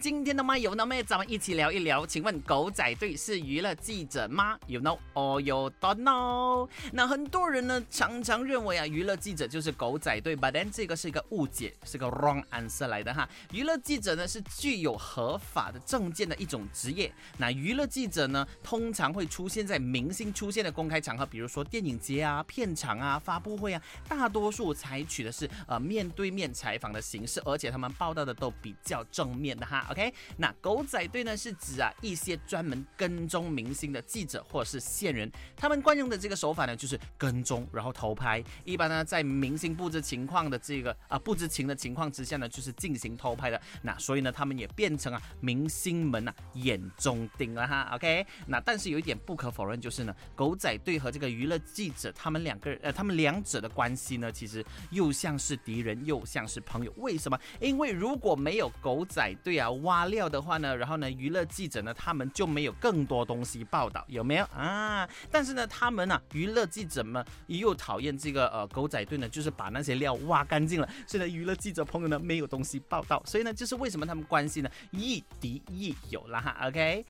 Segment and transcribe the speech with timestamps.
[0.00, 2.06] 今天的麦有呢，妹，咱们一起聊一聊。
[2.06, 6.68] 请问狗仔队是娱乐记者吗？You know or you don't know？
[6.92, 13.28] 那很多人呢，常常认为啊，娱乐记者就是狗仔队，But then 这个是一个误解，是个 wrong answer 来的哈。
[13.50, 17.12] 娱乐记者呢是具有合法的证件的一种职业。
[17.36, 29.86] 那娱乐记者呢，通常会出现在明星出现的公开场合，比如说电影节啊、片场啊、发布会啊，大多数采取的是呃面对面采访的形式，而且他们报道的都比较正面的哈。
[29.90, 47.90] OK，那狗仔队呢是指啊一些专门跟踪明星的记者或者是线人，他们惯用的这个手法呢就是跟踪然后偷拍，一般呢在明星不知情况的这个啊不知情的情况之下呢就是进行偷拍的，那所以呢他们也变成啊明星们啊眼中钉了哈。
[47.94, 57.40] OK，那但是有一点不可否认就是呢狗仔队和这个娱乐记者他们两个人呃他们两者的关系呢其实又像是敌人又像是朋友，为什么？
[57.58, 59.77] 因为如果没有狗仔队啊。
[59.82, 65.08] 挖料的话呢，然后呢，娱乐记者呢，他们就没有更多东西报道，有没有啊？
[65.30, 76.56] 但是呢，他们呢，娱乐记者们又讨厌这个呃狗仔队呢，就是把那些料挖干净了，所以呢，娱乐记者朋友呢没有东西报道，所以呢，就是为什么他们关系呢亦敌亦友啦哈。
[76.66, 77.04] OK，